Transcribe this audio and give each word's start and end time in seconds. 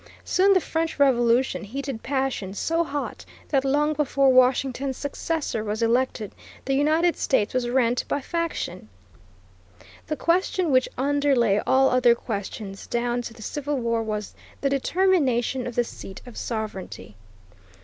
Soon 0.25 0.53
the 0.53 0.59
French 0.59 0.97
Revolution 0.97 1.63
heated 1.63 2.01
passions 2.01 2.57
so 2.57 2.83
hot 2.83 3.23
that 3.49 3.63
long 3.63 3.93
before 3.93 4.29
Washington's 4.33 4.97
successor 4.97 5.63
was 5.63 5.83
elected 5.83 6.33
the 6.65 6.73
United 6.73 7.15
States 7.15 7.53
was 7.53 7.69
rent 7.69 8.03
by 8.07 8.19
faction. 8.19 8.89
The 10.07 10.17
question 10.17 10.71
which 10.71 10.89
underlay 10.97 11.61
all 11.67 11.91
other 11.91 12.15
questions, 12.15 12.87
down 12.87 13.21
to 13.21 13.33
the 13.35 13.43
Civil 13.43 13.77
War, 13.77 14.01
was 14.01 14.33
the 14.61 14.71
determination 14.71 15.67
of 15.67 15.75
the 15.75 15.83
seat 15.83 16.19
of 16.25 16.35
sovereignty. 16.35 17.15